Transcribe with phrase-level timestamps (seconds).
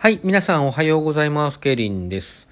[0.00, 1.58] はい、皆さんおはようございます。
[1.58, 2.48] ケリンです。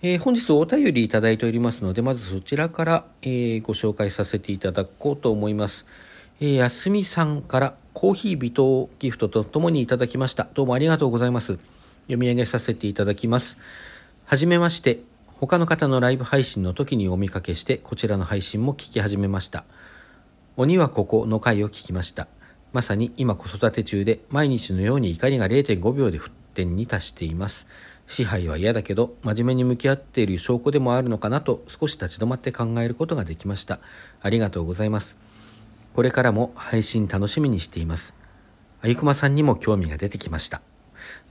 [0.00, 5.84] えー、本日お便りいただいておりますので、まずそちらから、えー、ご紹介させていただこうと思います。
[6.40, 10.48] えー、やすみさんからコーヒー微糖ギフトとともにいただきました。
[10.54, 11.58] どうもありがとうございます。
[12.04, 13.58] 読み上げさせていただきます。
[14.24, 15.00] はじめまして。
[15.38, 19.64] 他の方のライブ配信の時にお見かけして、こちらの配信も聞き始めました。
[20.56, 22.26] 鬼はここの回を聞きました。
[22.72, 27.68] まさに今子育て中で毎日のように怒りが0.5秒で沸点に達しています。
[28.08, 33.80] 支配は嫌だけど真面目に向き合っている証拠でもあるのかなと少し立ち止まって考えることができました。
[34.22, 35.16] ありがとうございます。
[35.92, 38.14] これからも配信楽しみにしています。
[38.82, 40.60] あゆくまさんにも興味が出てきました。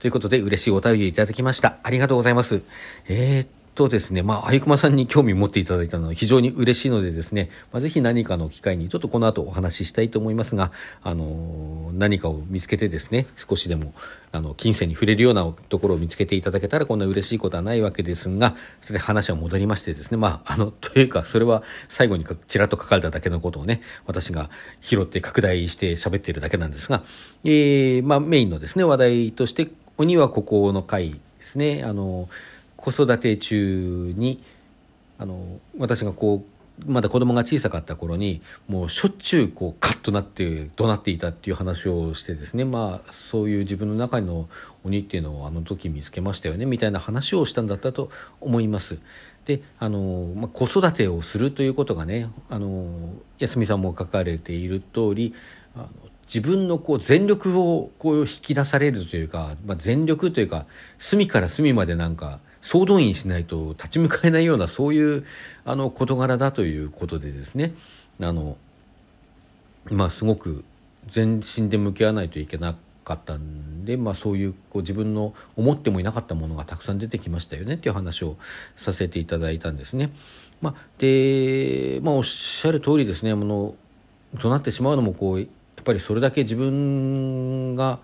[0.00, 1.76] ということで嬉しいお便りいただきました。
[1.82, 2.62] ありがとうございます。
[3.08, 13.92] えー、とですね、まあ、あゆくまさんに興味持っていただいたのは非常に嬉しいのでですね、まあ、ぜひ何かの機会にちょっとこの後お話ししたいと思いますが、あの何かを見つけてですね、少しでも、
[14.32, 24.48] あの、金銭に触れるようなところを見つけていただけたらこんな嬉しいことはないわけですが、それで話は戻りましてですね、まあ、あの、 というか、それは最後にちらっと書かれただけのことをね、私が
[24.80, 27.02] 拾って拡大して喋っているだけなんですが、
[27.44, 32.28] えー、まあ、メインのですね、話題として、鬼はここの回ですね、あの、
[32.76, 34.42] 子育て中に
[35.18, 44.48] あの私がこうまだ子供が小さかった頃にもうしょっちゅうこうカッとなって怒鳴っていたっていう話をしてですねまあそういう自分の中の
[44.84, 48.10] 鬼っていうのをあの時見つけましたよねみたいな話をしたんだったと
[48.40, 48.98] 思います。
[49.46, 55.34] であの、まあ、子育てをするということがねあの安見さんも書かれている通り
[55.74, 55.88] あの
[56.26, 60.66] 自分のこう全力をこう引き出されるというか、まあ、全力というか
[60.98, 65.24] 隅から隅までなんか総動員しないと立ち向かえないようなそういう
[65.64, 67.72] あの事柄だということでですね
[68.20, 68.56] あの
[69.92, 70.64] まあすごく
[71.06, 78.36] 全身で向き合わないといけなかったんで、まあ、そういうこう自分の思ってもいなかったものがたくさん出てきましたよねっていう話を
[78.74, 80.10] させていただいたんですね。
[80.60, 83.76] まあ、で、まあ、おっしゃる通りですねあの
[84.40, 88.00] となってしまうのもこうやっぱりそれだけ自分が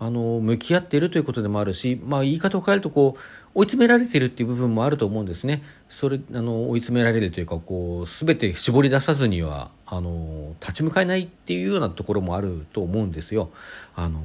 [0.00, 3.20] あの向き合っているということでもあるし、まあ、言い方を変えるとこう
[3.54, 5.62] 追い詰められているっていう部分もあると思うんですね。
[5.88, 13.50] それあの追い詰められるというかこう全て絞り出さずにはあの立ち向かえないっていうようなところもあると思うんですよ。
[13.94, 14.20] あの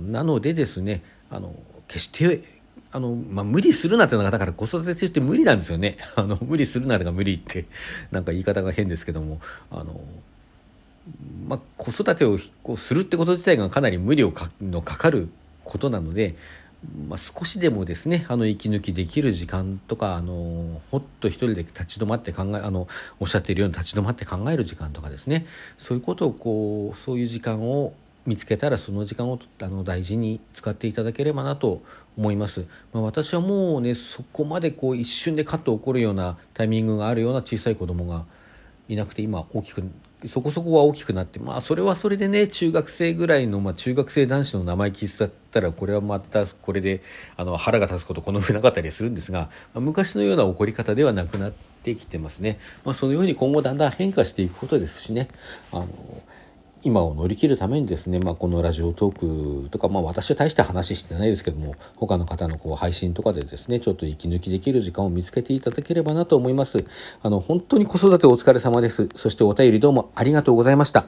[0.00, 1.54] なのでですねあの
[1.88, 2.58] 決して
[2.90, 5.98] あの、まあ、無理するなってのが、だから子育て中って無理なんですよね。
[6.16, 7.66] あの、無理するなが無理って、
[8.10, 9.40] なんか言い方が変ですけども、
[9.70, 10.00] あの、
[11.46, 15.30] まあ、子育てをこうするってこと自体がかなり無理をかのかかる
[15.64, 16.34] ことなので、
[17.08, 22.86] まあ、少しでもですねあの息抜きできる時間とかあのほっと一人で立ち止まって考えあの
[23.18, 25.46] おっしゃっているように立ち止まって考える時間とかですね。
[25.78, 27.94] そういうことをこうそういう時間を
[28.26, 31.80] 見つけたらその時間をあの大事に使っていただければなと
[32.18, 38.26] 思います、まあ、私はもうねそこまでこう一瞬でカッと起こるようなタイミングがあるような小さい子供が
[38.88, 39.82] いなくて今大きく
[40.26, 47.02] そこそこは大きくなってまあそれはそれでね中学生ぐらいの、まあ、中学生男子の生意気さったらこれはまたこれで
[47.36, 55.28] あの腹が立つことこの上なかったりするんですが、まあ、昔のような怒り方ではなくなってきてますね、まあ、そのように今後だんだん変化していくことですしね。
[55.72, 55.88] あの
[56.82, 66.84] 今を乗り切るためにですね、まあ、このラジオトークとか、まあ、私は大した話してないですけども他の方のこう配信とかでですねちょっと息抜きできる時間を見つけていただければなと思います。
[67.22, 69.08] あの本当に子育てお疲れ様です。
[69.14, 71.06] そしてお便りどうもありがとうございました。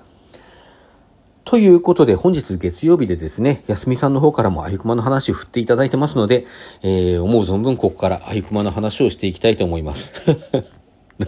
[1.51, 6.47] ということで、本日月曜日でですね、安みさんの方からもあゆくまの話を振っていただいてますので、
[6.83, 10.13] えー、思う存分ここからあゆくまの話をしていきたいと思います。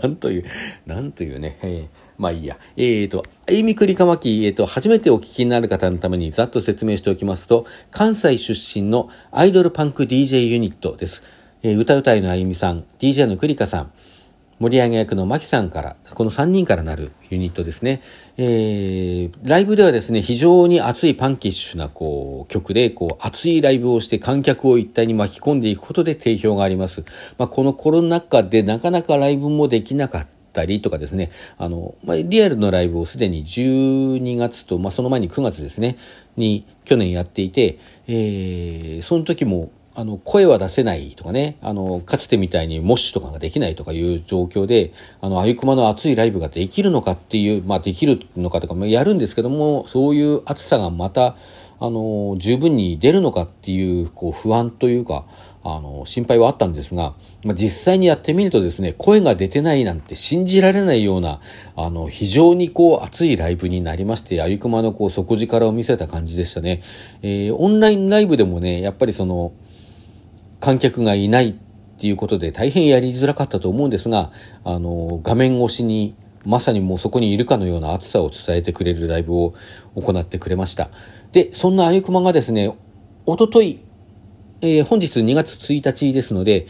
[0.01, 0.45] なんという、
[0.87, 2.57] なんというね、えー、まあいいや。
[2.77, 11.23] えーと、あゆみくりかまき、えーと、初めてお聞きになる方のためにざっと説明しておきますと、関西出身のアイドルパンク DJ ユニットです。
[11.63, 13.93] えー、歌うたいのあゆみさん、DJ のくりかさん、
[14.63, 18.01] 盛り上げ役のマキさんから、この3人からなるユニットですね。
[18.37, 27.03] えー、ライブではですね、非常に熱いパンキッシュなこう曲で、こう熱いライブをして観客を一体に巻き込んでいくことで定評があります。
[27.39, 35.97] まあ、このコロナ禍でなかなかライブもできなかったたりとかですね、あの、まあ、リアルのライブをすでに12月と、まあ、その前に9月ですね、
[36.37, 51.37] に去年やっていて、えー、その時もあの、声は出せないとかね、あの、かつてみたいにモッシュとかができないとかいう状況で、あの、あゆくまの熱いライブができるのかっていう、まあ、できるのかとか、まあ、やるんですけども、そういう熱さがまた、
[51.79, 55.27] あの、十分に出るのかっていう、こう、不安というか、
[55.65, 61.41] あの、心配はあったんですが、まあ、実際にやってみるとですね、声が出てないなんて信じられないような、
[61.77, 66.83] あの、非常にこう、熱いライブになりまして、あゆくまのこう、底力を見せた感じでしたね。
[67.23, 69.53] えー、オンラインライブでもね、やっぱりその、
[70.63, 71.55] 観客がいないっ
[71.99, 74.31] ていうことで大変やりづらかったと思うんですが、
[74.65, 76.15] あの、画面越しに
[76.45, 79.55] まさにもうそこにいるかのような暑さを伝えてくれるライブを
[79.97, 80.89] 行ってくれました。
[81.33, 82.73] で、そんなあゆくまがですね、
[83.27, 83.81] おととい、
[84.61, 86.67] えー、本日2月1日ですので、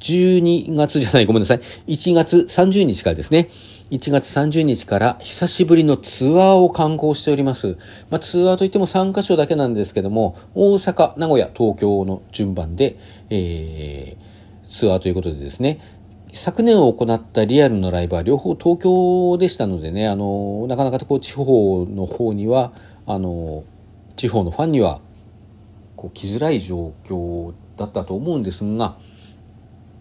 [0.00, 1.60] 12月じゃない、ごめんなさい。
[1.88, 3.48] 1月30日からですね。
[3.90, 7.78] 1月30日から久しぶりのツアーを観光しております。
[8.10, 12.98] まあ、ツアーといっても3カ所だけなんですけども、大阪、名古屋、東京の順番で、
[13.30, 15.80] えー、ツアーということでですね、
[16.34, 22.72] 昨年行ったリアルのライブは両方東京でしたのでね、あの、なかなかこう地方の方には、
[23.06, 23.64] あの、
[24.16, 25.00] 地方のファンには、
[25.96, 28.98] こう来づらい状況だったと思うんですが、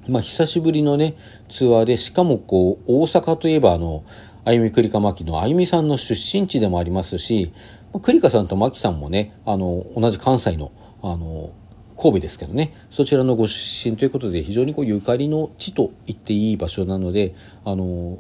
[0.10, 1.16] まあ、久しぶりのね、
[1.50, 4.04] ツアーで、しかもこう、大阪といえばあの、
[4.46, 7.52] あゆみくりかまきのあゆみさんの出身地でもありますし、
[8.00, 10.72] くりかさんとまきさんもね、あの、同じ関西の、
[11.02, 11.52] あの、
[11.98, 18.20] 神戸ですけどね、そちらのご出身ということで、非常にこう、ゆかりの地と言っていい場所なので、あの、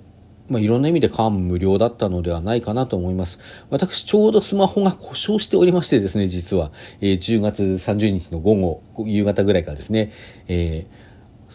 [0.49, 3.39] まあ、いろんな意味で感無量だったのではないかなと思います。
[3.69, 10.11] 私、ちょうどスマホが故障しておりましてですね、実は、えー、10月30日の午後、夕方ぐらいからですね、
[10.47, 11.06] えー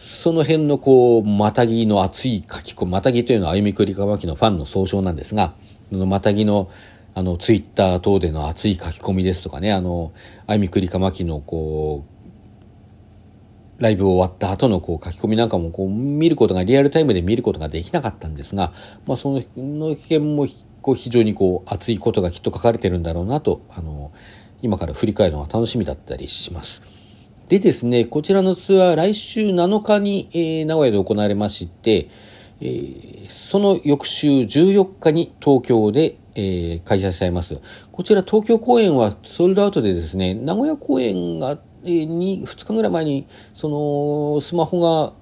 [0.03, 5.53] その辺のこう、またぎの熱い書き込み、またぎというのは歩みくりかまきのファンの総称なんですが、
[5.93, 6.69] のまたぎの
[7.15, 10.11] あの、ツイッター等での熱い書き込みですとかね、あの、
[10.45, 12.03] 歩みくりかまきのこ
[13.79, 18.73] う、ライブ終わった後のこう書き込みなんかもこう見ることが、リアルタイムで見ることができなかったんですが、
[19.07, 20.47] まあそのの件も
[20.81, 24.11] こう非常にこう熱いことがきっと書かれてるんだろうなと、あの、
[24.61, 26.81] 今から振り返るのが楽しみだったりします。
[27.49, 32.07] でですね、こちらのツアー、来週7日に、えー、名古屋で行われまして、
[32.61, 37.61] えー、その翌週14日に東京で、えー、開催されます。
[37.91, 43.67] こちら東京公演はソールドアウトでですね、名古屋公演が、えー、に2日ぐらい前に、そ
[44.35, 45.13] の、スマホが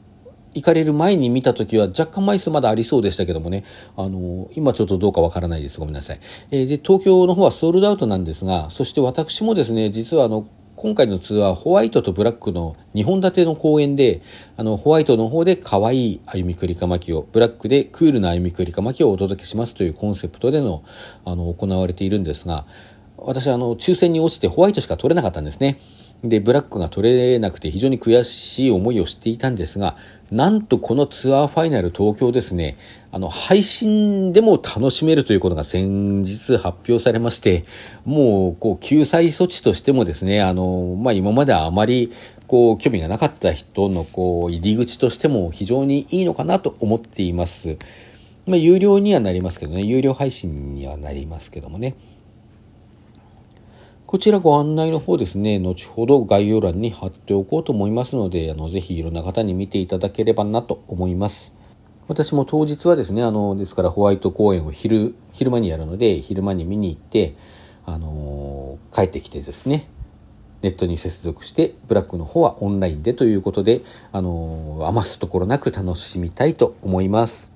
[0.53, 3.63] 行かれる前に見た時は若干枚数まだありそうでしたけどもね、
[3.97, 5.79] あの、今ちょっとどうかわからないです。
[5.79, 6.19] ごめんなさい。
[6.51, 10.47] えー、で、東京の方はソールドアウトなんですが、そして私もですね、実はあの、
[10.81, 14.24] 今回のツアー、ホワイトとブラックの2本立ての公演で、
[14.57, 20.83] あの、ホワイトの方で可愛い歩みくりかまきを、ブラックでクールな歩みくりかまきをお届けしますというコンセプトでの、
[21.24, 22.66] あの、行われているんですが、
[23.16, 25.80] 私はあの、抽選に落ちてホワイトしか取れなかったんですね。
[26.23, 29.97] で、ブラックが取れなくて非常に悔しい思いをしていたんですが、
[30.29, 32.77] なんとこのツアーファイナル東京ですね、
[33.12, 37.65] あの、配信でも楽しめるということが先日発表されまして、
[38.06, 42.12] もう、こう、救済措置としてもですね、あの、まあ、今まではあまり、
[42.47, 47.77] こう、興味がなかった人の、こう、入り口としても非常にいいのかなと思っています。
[48.45, 51.95] まあ、有料にはなりますけどね、有料配信にはなりますけどもね。
[54.11, 61.55] こちらご案内の方ですね、後ほど概要欄に貼っておこうと思いますので、あの、ぜひいろんな方に見ていただければなと思います。
[62.09, 67.35] 私も当日はですね、あの、ですからホワイト公演を昼、昼間にやるので、昼間に見に行って、
[67.85, 69.87] あの帰ってきてですね、
[70.61, 73.79] ネットに接続して、ブラックの方はオンラインでということで、
[74.11, 77.53] あの余すところなく楽しみたいと思います。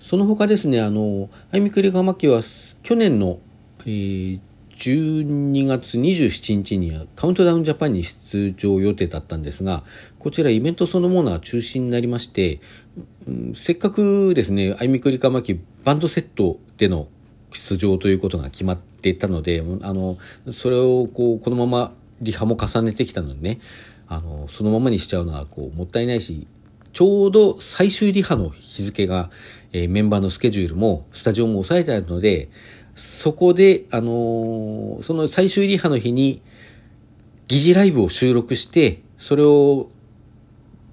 [0.00, 2.40] その他ですね、あの、あゆみくりがまきは
[2.82, 3.38] 去年の、
[3.80, 4.40] えー
[4.82, 9.84] 12月27日にはカウントダウンジャパンに出場予定だったんですが、
[10.18, 12.58] こちらイベントそのものは中止になりまして、
[13.28, 17.06] うん、せっかくですね、あいみくりかまきバンドセットでの
[17.52, 20.18] 出場ということが決まっていたので、あの、
[20.50, 23.60] それをこう、このままリハも重ねてきたのでね、
[24.08, 26.48] あの、そのままにしちゃうのはこう、もったいないし、
[26.92, 29.30] ちょうど最終リハの日付が、
[29.72, 32.50] えー、メンバーのスケジュールもスタジオも抑えてあるので、
[33.02, 36.42] そこで、あのー、その最終リハの日に、
[37.48, 39.90] 疑似ライブを収録して、それを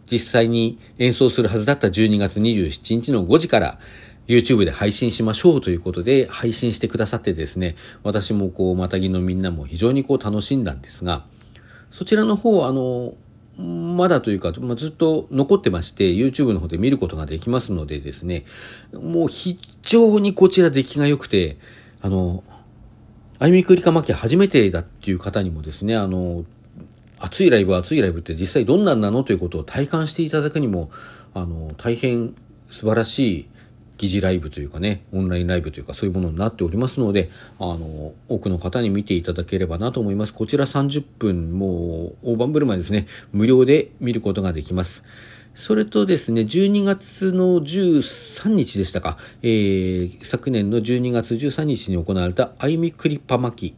[0.06, 3.80] 実際に演奏するはずだった12月27日の5時から
[4.28, 11.26] YouTube で配信しましょうということで配信してくださってですね、私もこう、またぎのみんなも非常にこう楽しんだんですが、
[11.92, 13.16] そちらの方、あの、
[13.58, 18.46] まだというか、まあ、ずっと残ってまして、YouTube の方で見ることができますのでですね、
[18.94, 21.58] もう非常にこちら出来が良くて、
[22.02, 22.44] あの、
[23.40, 26.46] あゆみくりかまき初めてだっていう方にもですね、あの、
[27.20, 30.90] 熱いライブ、熱いライブって実際どんなんなのということを体感していただくにも、
[31.34, 32.34] あの、大変
[32.70, 33.50] 素晴らしい
[33.98, 37.30] 疑似ライブというかね、オンラインライブというかそういうものになっておりますので、
[37.60, 40.34] あの、多くの方に見ていただければなと思います。
[40.34, 45.04] こちら30分、もう大盤振る舞いですね、無料で見ることができます。
[45.60, 53.76] それとですね、12月の13日でしたか、えー、昨年の12月13日に行われたあゆみクリパ巻き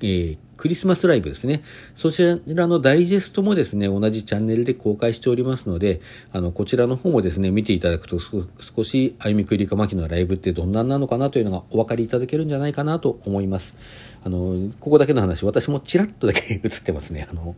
[0.00, 1.62] えー、クリスマスライブですね。
[1.94, 6.00] そちらのダイジェストもですね、同じチャンネルで公開しておりますので、
[6.32, 13.76] あの、こちらの方もですね、見ていただくと少し、あゆみくりかまきのライブってどんなんなのかなというのがお分かりいただけるんじゃないかなと思います。
[14.24, 17.26] あの、ここだけの話、私もちらっとだけ 映ってますね。
[17.30, 17.56] あの、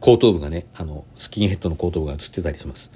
[0.00, 2.90] 後頭部がね、あの、スキンヘッドの後頭部が映ってたりします。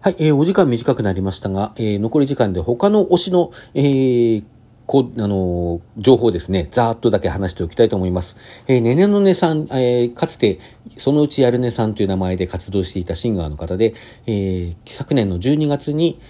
[0.00, 4.44] はい、えー、お時間短くなりましたが、えー、残り時間で他の推しの、えー、
[4.86, 8.36] こう、あの、情報ですね、ざーっとだけ話しておきたいと思います。
[8.68, 10.60] えー、ねねのねさん、えー、かつて、
[10.96, 13.92] そのうちやるねさんという名前で活動していたシンガーの方で、
[14.26, 16.20] えー、昨年の12月に、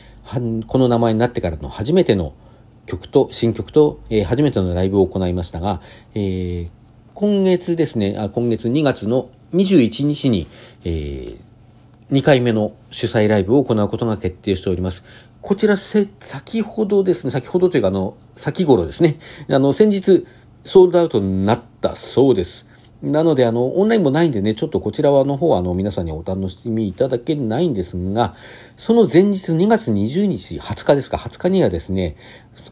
[0.67, 2.35] この名前になってからの初めての
[2.87, 5.81] 曲と、新曲と、えー、初めてのライブを行いましたが、
[6.15, 6.71] えー、
[7.15, 10.47] 今月ですね、あ今月2月の21日に、
[10.85, 11.39] えー、
[12.11, 15.05] 2回目の主催ライブを行うことが決定しております。
[15.41, 19.19] こちらせ、先ほどですね、先ほどというか、あの、先頃ですね。
[19.49, 20.27] あの、先日、
[20.65, 22.67] ソールドアウトになったそうです。
[23.01, 28.35] なので、あの、オンラインもないんでね、ちょっとこちらはの方は、あの、皆さんにお楽しみいただけないんですが、
[28.77, 32.17] その前日2月20日、20日ですか、20日にはですね、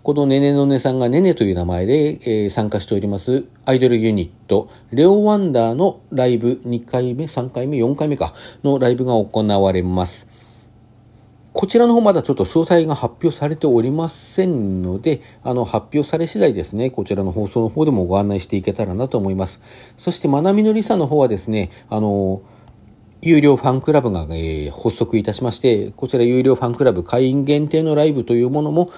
[0.02, 10.26] このねねのねさんがねねという名前で、えー、参加しておりますアイドルユニット、レオワンダーのライブ2回目、3回目、4回目か、のライブが行われます。
[11.58, 19.62] こちらの方まだちょっと詳細が発表されておりませんので、あの、発表され次第ですね、こちらの放送の方でもご案内していけたらなと思います。
[19.96, 22.42] そして、まなみのりさの方はですね、あの、
[23.22, 28.90] 有料ファンクラブが、えー、発足いたしまして、こちら有料ファンクラブ会員限定のライブというものも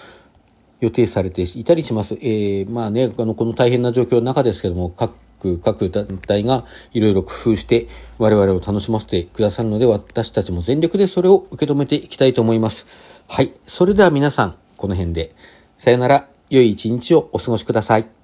[0.80, 2.14] 予定されていたりします。
[2.20, 5.14] えー、まあね、あの、この大変な状況の中ですけども、各
[5.62, 7.87] 各団体がいろいろ工夫して
[8.18, 12.87] 我々を楽しませてくださるので私たちも全力でそれを受け止めていきたいと思います。
[13.28, 13.52] はい。
[13.66, 15.35] それでは皆さん、この辺で。
[15.78, 16.28] さよなら。
[16.50, 18.17] 良い一日をお過ごしください。